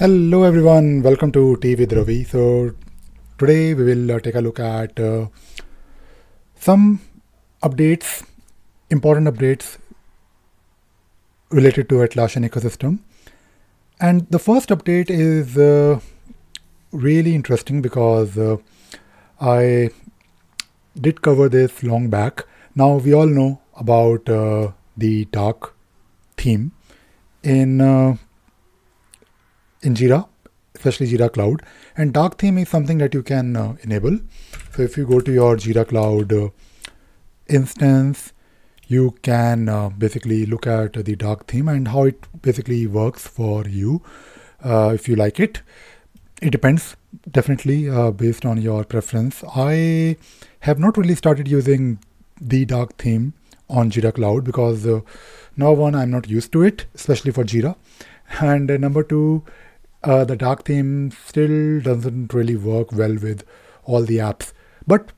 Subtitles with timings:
[0.00, 2.22] Hello everyone, welcome to Tea with Ravi.
[2.22, 2.70] So
[3.36, 5.26] today we will uh, take a look at uh,
[6.54, 7.00] some
[7.64, 8.24] updates,
[8.90, 9.78] important updates
[11.50, 13.00] related to Atlassian ecosystem.
[13.98, 15.98] And the first update is uh,
[16.92, 18.58] really interesting because uh,
[19.40, 19.90] I
[20.94, 22.46] did cover this long back.
[22.76, 25.74] Now we all know about uh, the dark
[26.36, 26.70] theme
[27.42, 28.16] in uh,
[29.82, 30.28] in Jira,
[30.74, 31.62] especially Jira Cloud.
[31.96, 34.18] And dark theme is something that you can uh, enable.
[34.74, 36.48] So if you go to your Jira Cloud uh,
[37.48, 38.32] instance,
[38.86, 43.64] you can uh, basically look at the dark theme and how it basically works for
[43.66, 44.02] you
[44.64, 45.60] uh, if you like it.
[46.40, 46.96] It depends
[47.30, 49.42] definitely uh, based on your preference.
[49.54, 50.16] I
[50.60, 51.98] have not really started using
[52.40, 53.34] the dark theme
[53.68, 55.00] on Jira Cloud because uh,
[55.56, 57.76] number one, I'm not used to it, especially for Jira.
[58.40, 59.42] And number two,
[60.04, 63.44] uh, the dark theme still doesn't really work well with
[63.84, 64.52] all the apps.
[64.86, 65.12] But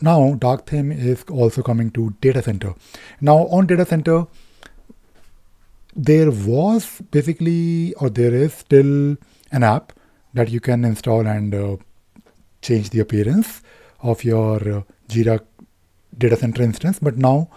[0.00, 2.74] now dark theme is also coming to data center.
[3.20, 4.26] Now on data center,
[5.96, 9.16] there was basically or there is still
[9.50, 9.92] an app
[10.34, 11.76] that you can install and uh,
[12.62, 13.62] change the appearance
[14.02, 15.40] of your uh, Jira
[16.16, 16.98] data center instance.
[17.00, 17.50] But now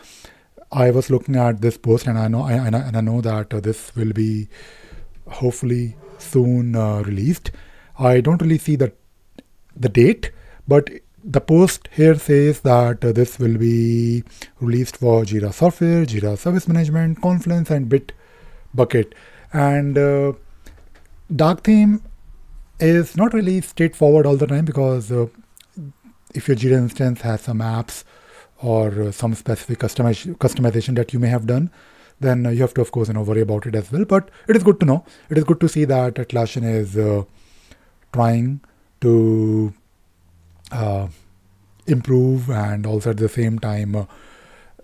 [0.71, 3.21] I was looking at this post and I know I, and I, and I know
[3.21, 4.47] that uh, this will be
[5.27, 7.51] hopefully soon uh, released.
[7.99, 8.93] I don't really see the
[9.75, 10.31] the date,
[10.67, 10.89] but
[11.23, 14.23] the post here says that uh, this will be
[14.59, 19.13] released for Jira Software, Jira Service Management, Confluence, and Bitbucket.
[19.53, 20.33] And uh,
[21.35, 22.01] dark theme
[22.79, 25.27] is not really straightforward all the time because uh,
[26.33, 28.03] if your Jira instance has some apps
[28.57, 31.69] or uh, some specific customization that you may have done,
[32.21, 34.05] then uh, you have to, of course, you know, worry about it as well.
[34.05, 35.03] But it is good to know.
[35.29, 37.23] It is good to see that Atlassian is uh,
[38.13, 38.61] trying
[39.01, 39.73] to
[40.71, 41.07] uh,
[41.87, 44.05] improve, and also at the same time, uh,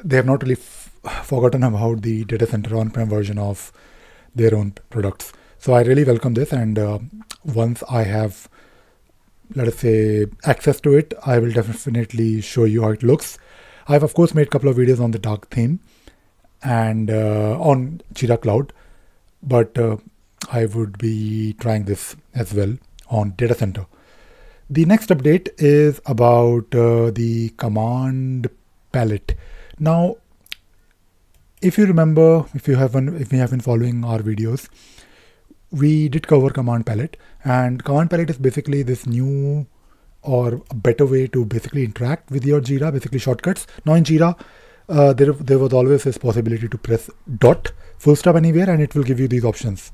[0.03, 0.91] they have not really f-
[1.23, 3.71] forgotten about the data center on-prem version of
[4.35, 5.33] their own products.
[5.59, 6.99] So I really welcome this, and uh,
[7.43, 8.49] once I have,
[9.55, 13.37] let us say, access to it, I will definitely show you how it looks.
[13.87, 15.79] I've of course made a couple of videos on the dark theme
[16.63, 18.73] and uh, on Jira Cloud,
[19.43, 19.97] but uh,
[20.51, 22.77] I would be trying this as well
[23.09, 23.85] on Data Center.
[24.69, 28.49] The next update is about uh, the command
[28.91, 29.35] palette.
[29.79, 30.17] Now,
[31.61, 34.67] if you remember, if you haven't, if you have been following our videos,
[35.71, 39.65] we did cover command palette, and command palette is basically this new
[40.21, 43.67] or better way to basically interact with your Jira, basically shortcuts.
[43.85, 44.37] Now in Jira,
[44.89, 48.95] uh, there, there was always this possibility to press dot full stop anywhere and it
[48.95, 49.91] will give you these options.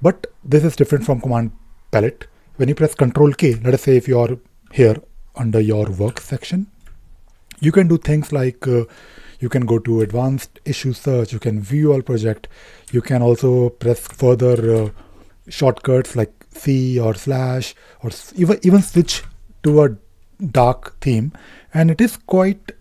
[0.00, 1.52] But this is different from command
[1.90, 2.26] palette.
[2.56, 4.38] When you press control K, let us say if you're
[4.72, 4.96] here
[5.36, 6.66] under your work section,
[7.60, 8.84] you can do things like uh,
[9.40, 12.48] you can go to advanced issue search, you can view all project,
[12.92, 14.90] you can also press further uh,
[15.48, 19.22] shortcuts like C or slash or even even switch
[19.62, 19.96] to a
[20.50, 21.32] dark theme
[21.72, 22.72] and it is quite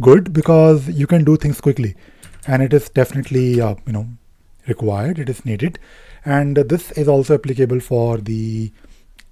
[0.00, 1.94] good because you can do things quickly.
[2.46, 4.06] And it is definitely uh, you know
[4.66, 5.18] required.
[5.18, 5.78] It is needed.
[6.24, 8.72] And this is also applicable for the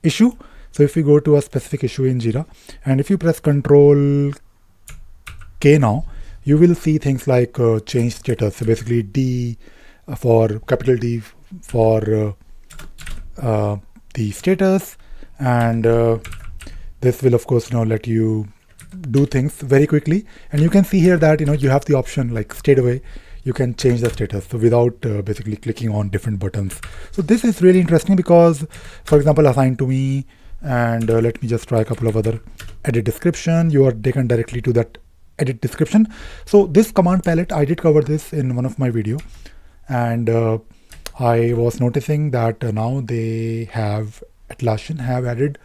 [0.03, 0.33] issue.
[0.73, 2.47] So if you go to a specific issue in jira
[2.85, 4.33] and if you press control
[5.61, 6.05] k now
[6.43, 8.57] you will see things like uh, change status.
[8.57, 9.57] So basically d
[10.09, 11.23] uh, for capital d
[11.63, 12.33] for uh,
[13.41, 13.77] uh
[14.15, 14.97] the status.
[15.39, 16.19] And uh,
[17.01, 18.49] this will of course know let you
[19.03, 20.27] do things very quickly.
[20.53, 23.01] And you can see here that you know you have the option like straight away
[23.45, 24.47] you can change the status.
[24.47, 26.81] So without uh, basically clicking on different buttons.
[27.13, 28.67] So this is really interesting because
[29.05, 30.27] for example assign to me
[30.63, 32.41] and uh, let me just try a couple of other
[32.85, 33.71] edit description.
[33.71, 34.99] You are taken directly to that
[35.39, 36.09] edit description.
[36.47, 39.19] So this command palette i did cover this in one of my video.
[39.89, 40.59] And uh,
[41.19, 45.59] i was noticing that uh, now they have atlassian have added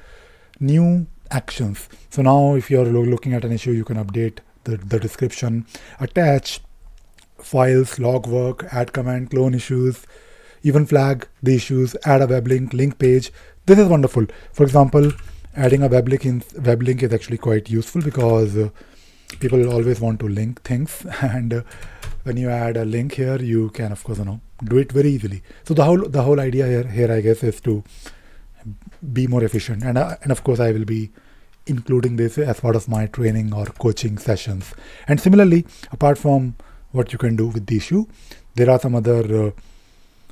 [0.59, 1.89] new actions.
[2.09, 5.65] So now if you're looking at an issue, you can update the, the description,
[5.99, 6.61] attach
[7.37, 10.05] files, log work, add command, clone issues,
[10.63, 13.31] even flag the issues, add a web link, link page.
[13.65, 14.25] This is wonderful.
[14.51, 15.11] For example,
[15.55, 18.69] adding a web link in web link is actually quite useful because uh,
[19.39, 21.61] people always want to link things and uh,
[22.23, 25.09] when you add a link here you can of course you know do it very
[25.09, 27.83] easily so the whole the whole idea here here i guess is to
[29.13, 29.83] be more efficient.
[29.83, 31.11] And, uh, and of course, I will be
[31.65, 34.73] including this as part of my training or coaching sessions.
[35.07, 36.55] And similarly, apart from
[36.91, 38.05] what you can do with the issue,
[38.55, 39.51] there are some other uh,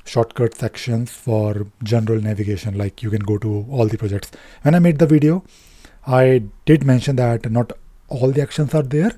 [0.07, 2.77] shortcut sections for general navigation.
[2.77, 4.31] Like you can go to all the projects.
[4.61, 5.43] When i made the video
[6.05, 7.73] i did mention that not
[8.07, 9.11] all the actions are there.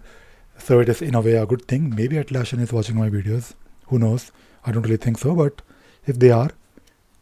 [0.57, 1.93] So it is in a way a good thing.
[1.95, 3.53] Maybe atlassian is watching my videos.
[3.87, 4.31] Who knows?
[4.65, 5.61] I don't really think so but
[6.05, 6.49] if they are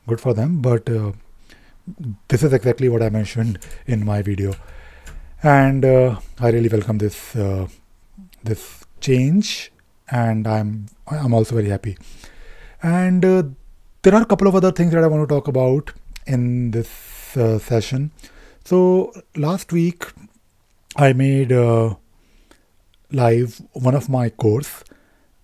[0.07, 0.62] good for them.
[0.62, 1.12] But uh,
[2.28, 4.54] this is exactly what i mentioned in my video
[5.44, 7.68] and uh, i really welcome this uh,
[8.44, 9.72] this change
[10.10, 11.98] and i'm i'm also very happy
[12.81, 13.44] and uh,
[14.04, 15.92] there are a couple of other things that I want to talk about
[16.25, 18.12] in this uh, session.
[18.63, 20.06] So last week,
[20.95, 21.95] I made uh,
[23.12, 24.83] live one of my course,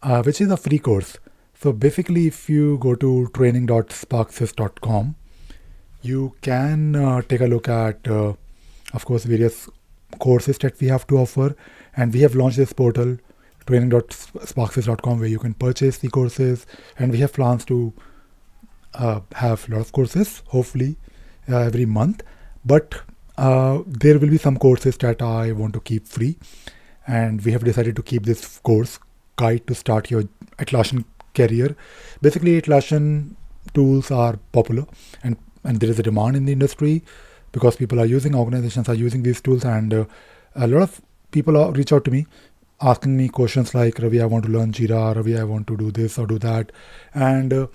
[0.02, 1.18] uh, which is a free course.
[1.60, 5.16] So basically, if you go to training.sparxsys.com,
[6.04, 8.34] you can uh, take a look at, uh,
[8.94, 9.70] of course, various
[10.20, 11.56] courses that we have to offer,
[11.96, 13.18] and we have launched this portal
[13.66, 16.66] training.sparxsys.com where you can purchase the courses.
[17.00, 17.94] And we have plans to
[18.94, 20.98] uh, have a lot of courses hopefully
[21.50, 22.24] uh, every month.
[22.66, 23.02] But
[23.38, 26.38] uh, there will be some courses that i want to keep free.
[27.08, 29.00] And we have decided to keep this course
[29.36, 30.24] guide to start your
[30.58, 31.76] atlassian career.
[32.22, 33.36] Basically atlassian
[33.74, 34.86] tools are popular.
[35.24, 37.04] And and there is a demand in the industry
[37.52, 40.06] because people are using organizations are using these tools and uh,
[40.56, 41.02] a lot of
[41.32, 42.26] people are, reach out to me
[42.84, 45.92] asking me questions like Ravi, I want to learn Jira, Ravi, I want to do
[45.92, 46.72] this or do that.
[47.14, 47.68] And uh,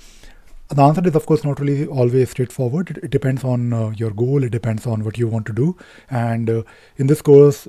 [0.69, 2.90] the answer is, of course, not really always straightforward.
[2.90, 5.76] It, it depends on uh, your goal, it depends on what you want to do.
[6.11, 6.62] And uh,
[6.96, 7.69] in this course,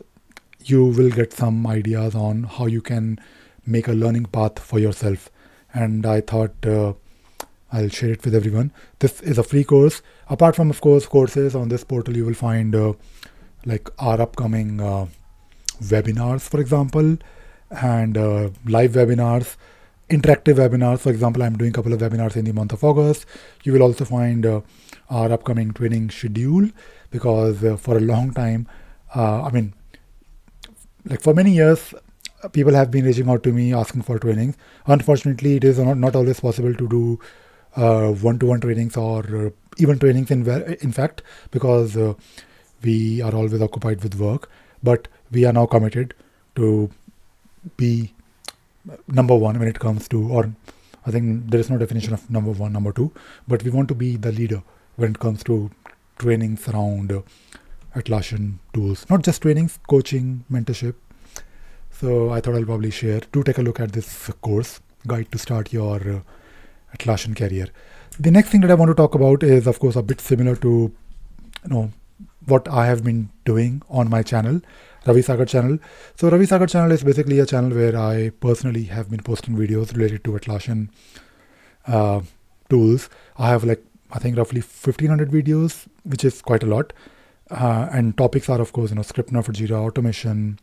[0.66, 3.20] you will get some ideas on how you can
[3.66, 5.30] make a learning path for yourself.
[5.74, 6.94] And I thought uh,
[7.72, 8.72] I'll share it with everyone.
[9.00, 10.02] This is a free course.
[10.28, 12.94] Apart from, of course, courses on this portal, you will find uh,
[13.66, 15.08] like our upcoming uh,
[15.84, 17.18] webinars, for example,
[17.70, 19.56] and uh, live webinars,
[20.10, 21.00] interactive webinars.
[21.00, 23.26] For example, I'm doing a couple of webinars in the month of August.
[23.64, 24.62] You will also find uh,
[25.10, 26.70] our upcoming training schedule
[27.12, 28.68] because uh, for a long time,
[29.16, 29.74] uh, I mean,
[31.06, 31.94] like for many years,
[32.52, 34.56] people have been reaching out to me asking for trainings.
[34.88, 37.20] Unfortunately, it is not, not always possible to do
[37.76, 40.48] one-to-one trainings or uh, even trainings in
[40.82, 41.22] in fact
[41.52, 41.98] because
[42.82, 44.50] we are always occupied with work.
[44.82, 46.14] But we are now committed
[46.56, 46.90] to
[47.78, 48.14] be
[49.08, 50.52] number one when it comes to, or
[51.06, 53.12] I think there is no definition of number one, number two,
[53.48, 54.64] but we want to be the leader
[54.96, 55.70] when it comes to
[56.18, 57.22] trainings around uh,
[57.96, 60.96] Atlassian tools, not just trainings, coaching, mentorship.
[61.92, 63.22] So I thought I'll probably share.
[63.32, 66.20] Do take a look at this course guide to start your uh,
[66.98, 67.68] Atlassian career.
[68.20, 70.56] The next thing that I want to talk about is, of course, a bit similar
[70.58, 71.92] to, you know,
[72.46, 74.62] what I have been doing on my channel.
[75.06, 75.78] Ravi Sagar channel.
[76.16, 79.94] So Ravi Sagar channel is basically a channel where I personally have been posting videos
[79.96, 80.90] related to Atlassian
[81.88, 82.22] uh,
[82.70, 83.10] tools.
[83.38, 86.94] I have like I think roughly 1500 videos, which is quite a lot.
[87.50, 90.60] Uh, and topics are of course you know ScriptRunner for Jira, automation,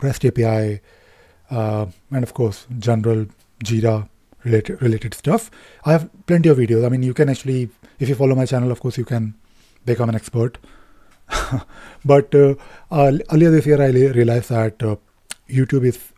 [0.00, 0.80] REST API,
[1.50, 3.26] uh, and of course general
[3.64, 4.08] Jira
[4.44, 5.50] related related stuff.
[5.84, 6.84] I have plenty of videos.
[6.84, 9.34] I mean, you can actually, if you follow my channel, of course, you can
[9.84, 10.58] become an expert
[12.04, 12.54] but uh,
[12.90, 14.96] uh, earlier this year, I realized that uh,
[15.48, 16.12] YouTube is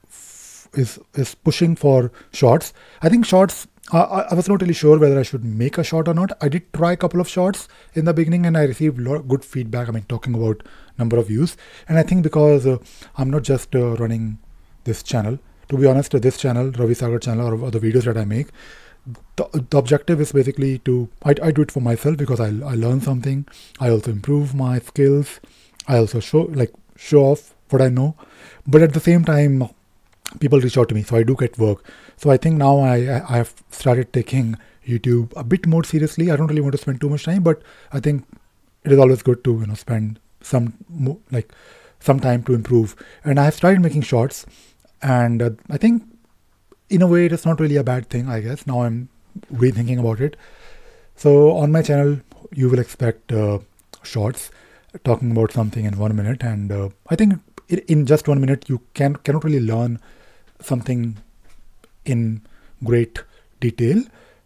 [0.74, 2.72] is is pushing for shorts.
[3.02, 3.66] I think shorts.
[3.92, 6.30] I, I was not really sure whether I should make a short or not.
[6.40, 9.44] I did try a couple of shorts in the beginning, and I received lot good
[9.44, 9.88] feedback.
[9.88, 10.62] I mean, talking about
[10.98, 11.56] number of views,
[11.88, 12.78] and I think because uh,
[13.16, 14.38] I'm not just uh, running
[14.84, 15.38] this channel.
[15.70, 18.48] To be honest, this channel, Ravi Sagar channel, or, the videos that I make,
[19.36, 22.74] the, the objective is basically to I, I do it for myself because I, I
[22.74, 23.46] learn something.
[23.78, 25.40] I also improve my skills.
[25.88, 28.14] I also show like show off what i know.
[28.66, 29.68] But at the same time
[30.38, 31.84] people reach out to me so i do get work.
[32.16, 32.96] So i think now i
[33.28, 36.30] i have started taking youtube a bit more seriously.
[36.30, 37.62] I don't really want to spend too much time but
[37.92, 38.26] i think
[38.84, 40.74] it is always good to you know spend some
[41.30, 41.52] like
[42.00, 42.96] some time to improve.
[43.24, 44.46] And i have started making shorts
[45.02, 46.02] and uh, i think
[46.90, 48.66] in a way, it is not really a bad thing, I guess.
[48.66, 49.08] Now I'm
[49.54, 50.36] rethinking about it.
[51.14, 52.18] So on my channel,
[52.52, 53.60] you will expect uh,
[54.02, 54.50] shorts
[55.04, 57.34] talking about something in one minute, and uh, I think
[57.68, 60.00] in just one minute you can cannot really learn
[60.60, 61.16] something
[62.04, 62.42] in
[62.82, 63.22] great
[63.60, 64.02] detail,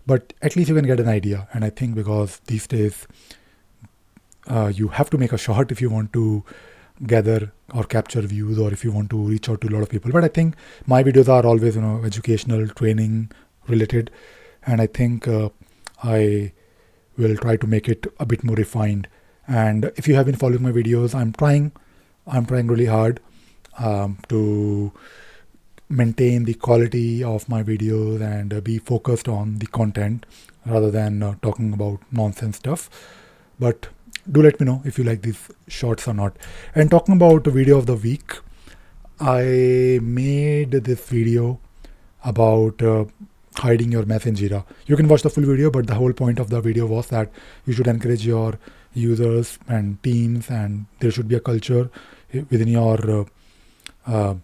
[0.07, 1.49] but at least you can get an idea.
[1.55, 3.07] And I think because these days
[4.49, 6.45] uh, you have to make a short if you want to
[7.07, 9.89] gather or capture views or if you want to reach out to a lot of
[9.89, 10.13] people.
[10.13, 10.55] But i think
[10.87, 13.31] my videos are always you know educational training
[13.69, 14.11] related.
[14.67, 15.49] And i think uh,
[16.03, 16.53] i
[17.17, 19.09] will try to make it a bit more refined.
[19.47, 21.73] And if you have been following my videos i'm trying
[22.27, 23.21] i'm trying really hard
[23.79, 24.93] um, to
[25.89, 30.25] maintain the quality of my videos and uh, be focused on the content
[30.67, 32.89] rather than uh, talking about nonsense stuff.
[33.59, 33.89] But
[34.31, 36.37] do let me know if you like these shorts or not.
[36.75, 38.35] And talking about the video of the week,
[39.21, 41.61] I made this video
[42.25, 43.04] about uh,
[43.57, 44.64] hiding your mess in Jira.
[44.87, 47.31] You can watch the full video, but the whole point of the video was that
[47.66, 48.59] you should encourage your
[48.95, 51.90] users and teams, and there should be a culture
[52.33, 53.25] within your uh,
[54.07, 54.35] uh,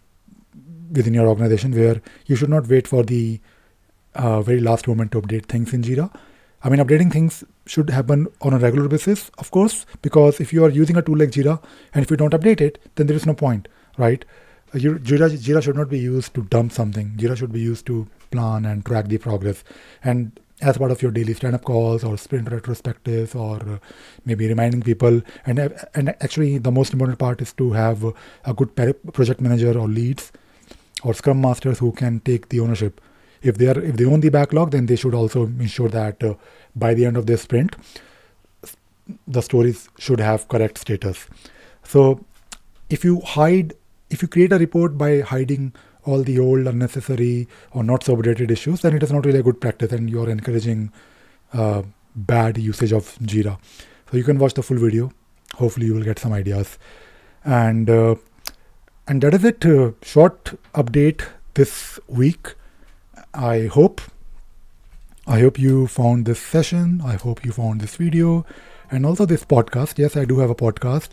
[0.93, 3.41] within your organization where you should not wait for the
[4.15, 6.11] uh, very last moment to update things in Jira.
[6.63, 10.65] I mean, updating things should happen on a regular basis, of course, because if you
[10.65, 11.63] are using a tool like Jira
[11.95, 14.25] and if you don't update it, then there is no point, right?
[14.75, 17.15] Uh, Jira, Jira should not be used to dump something.
[17.17, 19.65] Jira should be used to plan and track the progress.
[20.05, 23.79] And as part of your daily stand-up calls or sprint retrospectives or uh,
[24.25, 25.59] maybe reminding people and
[25.95, 28.05] and actually the most important part is to have
[28.45, 28.75] a good
[29.13, 30.33] project manager or leads
[31.03, 33.01] or scrum masters who can take the ownership
[33.43, 36.35] if they are if they own the backlog then they should also ensure that uh,
[36.77, 37.77] by the end of their sprint
[39.27, 41.27] the stories should have correct status
[41.83, 42.25] so
[42.89, 43.75] if you hide
[44.11, 45.73] if you create a report by hiding
[46.05, 49.43] all the old unnecessary or not so updated issues then it is not really a
[49.43, 50.93] good practice and you're encouraging
[51.53, 51.83] uh,
[52.15, 53.59] bad usage of jira
[54.11, 55.13] so you can watch the full video
[55.57, 56.79] hopefully you will get some ideas
[57.45, 58.15] and uh,
[59.11, 59.67] and that is it.
[59.67, 62.55] Uh, short update this week.
[63.35, 64.01] I hope.
[65.27, 67.01] I hope you found this session.
[67.05, 68.45] I hope you found this video,
[68.91, 69.99] and also this podcast.
[69.99, 71.11] Yes, I do have a podcast.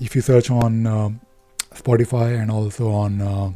[0.00, 1.10] If you search on uh,
[1.74, 3.52] Spotify and also on uh,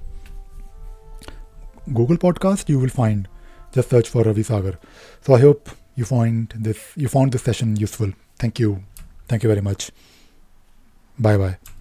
[1.93, 3.29] Google Podcast, you will find.
[3.73, 4.79] Just search for Ravi Sagar.
[5.23, 6.93] So I hope you find this.
[6.97, 8.13] You found this session useful.
[8.39, 8.83] Thank you.
[9.29, 9.91] Thank you very much.
[11.19, 11.72] Bye bye.